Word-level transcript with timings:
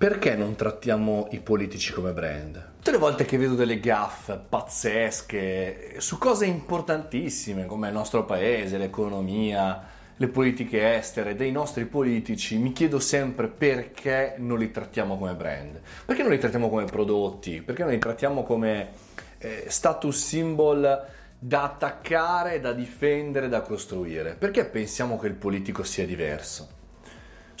Perché 0.00 0.34
non 0.34 0.54
trattiamo 0.54 1.28
i 1.32 1.40
politici 1.40 1.92
come 1.92 2.12
brand? 2.14 2.76
Tutte 2.76 2.90
le 2.90 2.96
volte 2.96 3.26
che 3.26 3.36
vedo 3.36 3.54
delle 3.54 3.80
gaffe 3.80 4.40
pazzesche 4.48 5.96
su 5.98 6.16
cose 6.16 6.46
importantissime 6.46 7.66
come 7.66 7.88
il 7.88 7.92
nostro 7.92 8.24
paese, 8.24 8.78
l'economia, 8.78 9.78
le 10.16 10.28
politiche 10.28 10.94
estere 10.94 11.36
dei 11.36 11.52
nostri 11.52 11.84
politici, 11.84 12.56
mi 12.56 12.72
chiedo 12.72 12.98
sempre 12.98 13.48
perché 13.48 14.36
non 14.38 14.58
li 14.58 14.70
trattiamo 14.70 15.18
come 15.18 15.34
brand. 15.34 15.78
Perché 16.06 16.22
non 16.22 16.30
li 16.30 16.38
trattiamo 16.38 16.70
come 16.70 16.86
prodotti? 16.86 17.60
Perché 17.60 17.82
non 17.82 17.92
li 17.92 17.98
trattiamo 17.98 18.42
come 18.42 18.92
eh, 19.36 19.66
status 19.68 20.16
symbol 20.16 21.06
da 21.38 21.62
attaccare, 21.64 22.58
da 22.58 22.72
difendere, 22.72 23.50
da 23.50 23.60
costruire? 23.60 24.32
Perché 24.32 24.64
pensiamo 24.64 25.18
che 25.18 25.26
il 25.26 25.34
politico 25.34 25.82
sia 25.82 26.06
diverso? 26.06 26.78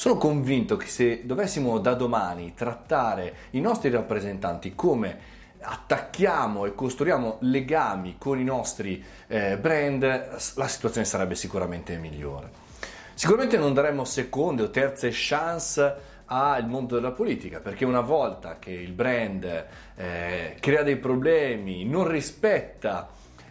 Sono 0.00 0.16
convinto 0.16 0.78
che 0.78 0.86
se 0.86 1.26
dovessimo 1.26 1.78
da 1.78 1.92
domani 1.92 2.54
trattare 2.54 3.34
i 3.50 3.60
nostri 3.60 3.90
rappresentanti 3.90 4.74
come 4.74 5.18
attacchiamo 5.60 6.64
e 6.64 6.74
costruiamo 6.74 7.36
legami 7.40 8.14
con 8.16 8.40
i 8.40 8.44
nostri 8.44 9.04
eh, 9.26 9.58
brand, 9.58 10.02
la 10.54 10.68
situazione 10.68 11.06
sarebbe 11.06 11.34
sicuramente 11.34 11.98
migliore. 11.98 12.50
Sicuramente 13.12 13.58
non 13.58 13.74
daremmo 13.74 14.06
seconde 14.06 14.62
o 14.62 14.70
terze 14.70 15.10
chance 15.12 15.94
al 16.24 16.66
mondo 16.66 16.94
della 16.94 17.12
politica, 17.12 17.60
perché 17.60 17.84
una 17.84 18.00
volta 18.00 18.58
che 18.58 18.70
il 18.70 18.92
brand 18.92 19.66
eh, 19.96 20.56
crea 20.60 20.82
dei 20.82 20.96
problemi, 20.96 21.84
non 21.84 22.08
rispetta 22.08 23.06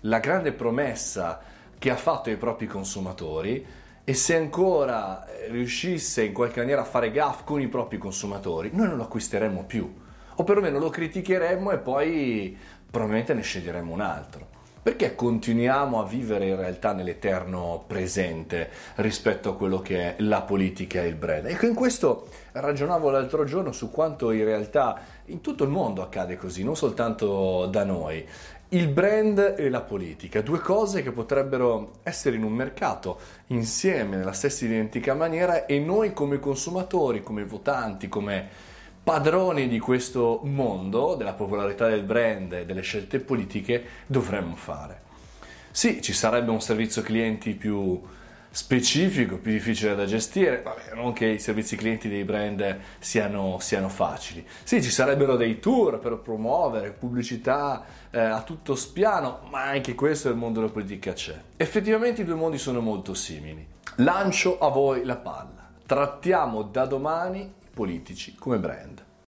la 0.00 0.18
grande 0.18 0.50
promessa 0.50 1.40
che 1.78 1.88
ha 1.88 1.96
fatto 1.96 2.30
ai 2.30 2.36
propri 2.36 2.66
consumatori, 2.66 3.80
e 4.04 4.14
se 4.14 4.36
ancora 4.36 5.26
eh, 5.26 5.48
riuscisse 5.48 6.24
in 6.24 6.32
qualche 6.32 6.60
maniera 6.60 6.80
a 6.80 6.84
fare 6.84 7.10
gaff 7.10 7.44
con 7.44 7.60
i 7.60 7.68
propri 7.68 7.98
consumatori, 7.98 8.70
noi 8.72 8.88
non 8.88 8.96
lo 8.96 9.04
acquisteremmo 9.04 9.64
più, 9.64 9.92
o 10.34 10.44
perlomeno 10.44 10.78
lo 10.78 10.90
criticheremmo 10.90 11.70
e 11.70 11.78
poi 11.78 12.56
probabilmente 12.90 13.34
ne 13.34 13.42
sceglieremmo 13.42 13.92
un 13.92 14.00
altro. 14.00 14.51
Perché 14.82 15.14
continuiamo 15.14 16.00
a 16.00 16.04
vivere 16.04 16.48
in 16.48 16.56
realtà 16.56 16.92
nell'eterno 16.92 17.84
presente 17.86 18.68
rispetto 18.96 19.50
a 19.50 19.54
quello 19.54 19.80
che 19.80 20.00
è 20.00 20.14
la 20.18 20.42
politica 20.42 21.00
e 21.00 21.06
il 21.06 21.14
brand? 21.14 21.46
Ecco, 21.46 21.66
in 21.66 21.74
questo 21.74 22.26
ragionavo 22.50 23.08
l'altro 23.08 23.44
giorno 23.44 23.70
su 23.70 23.92
quanto 23.92 24.32
in 24.32 24.42
realtà 24.42 25.00
in 25.26 25.40
tutto 25.40 25.62
il 25.62 25.70
mondo 25.70 26.02
accade 26.02 26.36
così, 26.36 26.64
non 26.64 26.74
soltanto 26.74 27.66
da 27.66 27.84
noi. 27.84 28.26
Il 28.70 28.88
brand 28.88 29.54
e 29.56 29.70
la 29.70 29.82
politica, 29.82 30.40
due 30.40 30.58
cose 30.58 31.02
che 31.02 31.12
potrebbero 31.12 31.98
essere 32.02 32.34
in 32.34 32.42
un 32.42 32.52
mercato 32.52 33.20
insieme 33.48 34.16
nella 34.16 34.32
stessa 34.32 34.64
identica 34.64 35.14
maniera 35.14 35.64
e 35.64 35.78
noi 35.78 36.12
come 36.12 36.40
consumatori, 36.40 37.22
come 37.22 37.44
votanti, 37.44 38.08
come 38.08 38.70
padroni 39.02 39.68
di 39.68 39.78
questo 39.78 40.40
mondo, 40.44 41.14
della 41.14 41.32
popolarità 41.32 41.88
del 41.88 42.04
brand 42.04 42.52
e 42.52 42.64
delle 42.64 42.82
scelte 42.82 43.18
politiche, 43.18 43.84
dovremmo 44.06 44.54
fare. 44.54 45.00
Sì, 45.70 46.00
ci 46.02 46.12
sarebbe 46.12 46.50
un 46.50 46.60
servizio 46.60 47.02
clienti 47.02 47.54
più 47.54 48.00
specifico, 48.52 49.38
più 49.38 49.50
difficile 49.50 49.94
da 49.94 50.04
gestire, 50.04 50.60
Vabbè, 50.62 50.94
non 50.94 51.14
che 51.14 51.24
i 51.24 51.38
servizi 51.38 51.74
clienti 51.74 52.08
dei 52.08 52.24
brand 52.24 52.78
siano, 52.98 53.56
siano, 53.58 53.88
facili. 53.88 54.46
Sì, 54.62 54.82
ci 54.82 54.90
sarebbero 54.90 55.36
dei 55.36 55.58
tour 55.58 55.98
per 55.98 56.18
promuovere 56.18 56.90
pubblicità 56.90 57.84
eh, 58.10 58.20
a 58.20 58.42
tutto 58.42 58.74
spiano, 58.74 59.40
ma 59.50 59.62
anche 59.62 59.94
questo 59.94 60.28
nel 60.28 60.36
mondo 60.36 60.60
della 60.60 60.70
politica 60.70 61.14
c'è. 61.14 61.34
Effettivamente 61.56 62.20
i 62.20 62.24
due 62.26 62.34
mondi 62.34 62.58
sono 62.58 62.80
molto 62.80 63.14
simili. 63.14 63.66
Lancio 63.96 64.58
a 64.58 64.68
voi 64.68 65.04
la 65.04 65.16
palla. 65.16 65.70
Trattiamo 65.86 66.62
da 66.62 66.84
domani 66.84 67.60
politici 67.72 68.34
come 68.34 68.58
brand. 68.58 69.11